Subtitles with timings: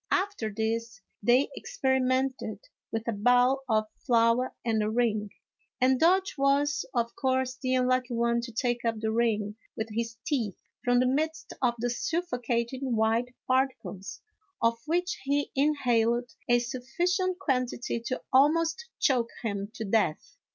[0.09, 2.57] After this, they experimented
[2.91, 5.29] with a bowl of flour and a ring,
[5.79, 10.17] and Dodge was, of course, the unlucky one to take up the ring with his
[10.25, 14.21] teeth from the midst of the suffocating white particles,
[14.59, 20.35] of which he inhaled a sufficient quantity to almost choke him to death.